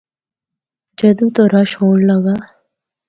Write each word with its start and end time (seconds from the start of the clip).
جدّوں 0.99 1.29
تو 1.35 1.43
رش 1.53 1.71
ہونڑ 1.79 1.97
لگا۔ 2.09 2.35